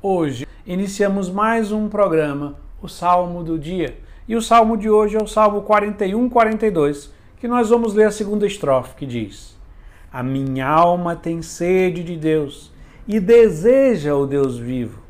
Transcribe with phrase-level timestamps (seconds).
[0.00, 3.98] Hoje iniciamos mais um programa, o Salmo do Dia.
[4.28, 8.12] E o salmo de hoje é o Salmo 41, 42, que nós vamos ler a
[8.12, 9.58] segunda estrofe, que diz:
[10.12, 12.70] A minha alma tem sede de Deus
[13.08, 15.02] e deseja o Deus vivo.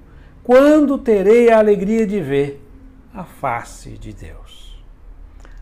[0.43, 2.67] Quando terei a alegria de ver
[3.13, 4.83] a face de Deus?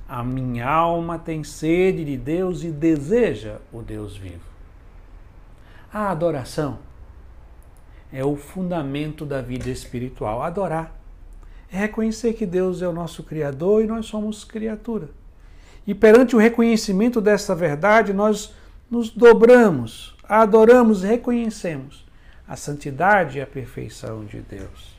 [0.08, 4.46] A minha alma tem sede de Deus e deseja o Deus vivo.
[5.92, 6.78] A adoração
[8.16, 10.42] é o fundamento da vida espiritual.
[10.42, 10.98] Adorar
[11.70, 15.10] é reconhecer que Deus é o nosso Criador e nós somos criatura.
[15.86, 18.54] E perante o reconhecimento dessa verdade, nós
[18.90, 22.06] nos dobramos, adoramos, reconhecemos
[22.48, 24.96] a santidade e a perfeição de Deus.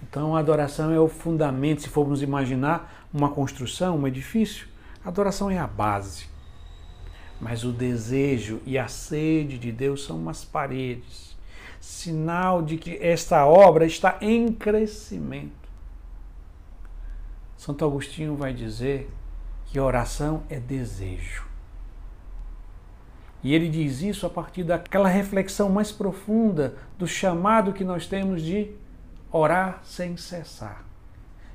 [0.00, 4.68] Então, a adoração é o fundamento, se formos imaginar uma construção, um edifício,
[5.04, 6.26] a adoração é a base.
[7.40, 11.36] Mas o desejo e a sede de Deus são umas paredes
[11.80, 15.68] sinal de que esta obra está em crescimento.
[17.56, 19.10] Santo Agostinho vai dizer
[19.66, 21.46] que oração é desejo.
[23.42, 28.42] E ele diz isso a partir daquela reflexão mais profunda do chamado que nós temos
[28.42, 28.72] de
[29.30, 30.84] orar sem cessar.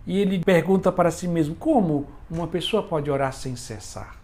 [0.06, 4.18] E ele pergunta para si mesmo: como uma pessoa pode orar sem cessar?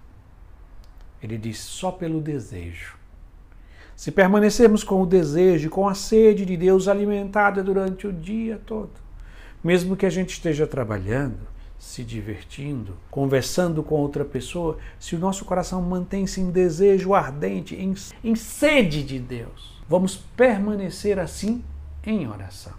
[1.22, 2.98] Ele diz: só pelo desejo.
[4.00, 8.94] Se permanecermos com o desejo, com a sede de Deus alimentada durante o dia todo,
[9.61, 11.39] mesmo que a gente esteja trabalhando,
[11.78, 17.94] se divertindo, conversando com outra pessoa, se o nosso coração mantém-se em desejo ardente, em,
[18.23, 21.61] em sede de Deus, vamos permanecer assim
[22.06, 22.75] em oração.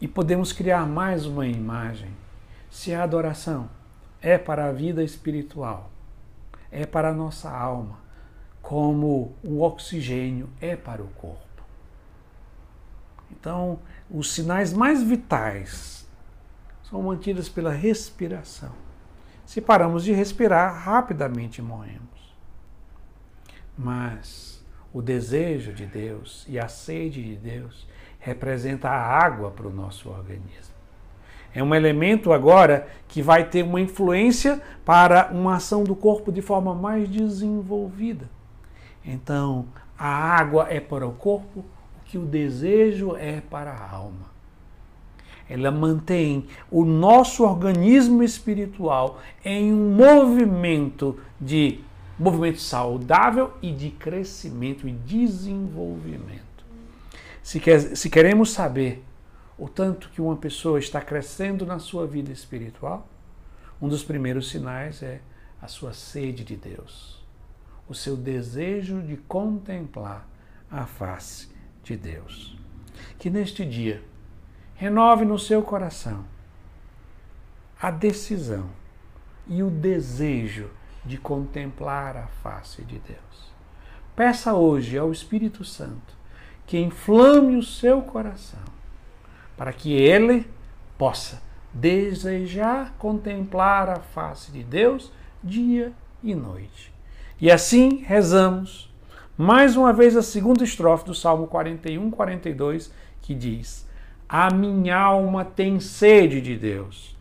[0.00, 2.10] E podemos criar mais uma imagem.
[2.70, 3.68] Se a adoração
[4.22, 5.90] é para a vida espiritual,
[6.70, 8.06] é para a nossa alma,
[8.68, 11.64] como o oxigênio é para o corpo.
[13.30, 13.78] Então,
[14.10, 16.06] os sinais mais vitais
[16.82, 18.72] são mantidos pela respiração.
[19.46, 22.36] Se paramos de respirar, rapidamente morremos.
[23.74, 27.88] Mas o desejo de Deus e a sede de Deus
[28.18, 30.74] representa a água para o nosso organismo.
[31.54, 36.42] É um elemento agora que vai ter uma influência para uma ação do corpo de
[36.42, 38.36] forma mais desenvolvida.
[39.08, 39.66] Então,
[39.98, 44.28] a água é para o corpo o que o desejo é para a alma.
[45.48, 51.80] Ela mantém o nosso organismo espiritual em um movimento de
[52.18, 56.42] movimento saudável e de crescimento e desenvolvimento.
[57.42, 59.02] Se, quer, se queremos saber
[59.56, 63.08] o tanto que uma pessoa está crescendo na sua vida espiritual,
[63.80, 65.22] um dos primeiros sinais é
[65.62, 67.18] a sua sede de Deus
[67.88, 70.28] o seu desejo de contemplar
[70.70, 71.48] a face
[71.82, 72.56] de Deus.
[73.18, 74.02] Que neste dia
[74.74, 76.24] renove no seu coração
[77.80, 78.68] a decisão
[79.46, 80.70] e o desejo
[81.04, 83.52] de contemplar a face de Deus.
[84.14, 86.16] Peça hoje ao Espírito Santo
[86.66, 88.60] que inflame o seu coração
[89.56, 90.46] para que ele
[90.98, 91.40] possa
[91.72, 95.10] desejar contemplar a face de Deus
[95.42, 96.97] dia e noite
[97.40, 98.88] e assim rezamos
[99.36, 103.86] mais uma vez a segunda estrofe do Salmo 41, 42, que diz:
[104.28, 107.16] A minha alma tem sede de Deus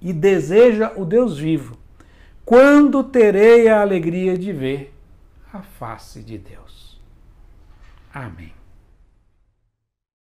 [0.00, 1.78] e deseja o Deus vivo.
[2.44, 4.92] Quando terei a alegria de ver
[5.50, 7.00] a face de Deus?
[8.12, 8.61] Amém.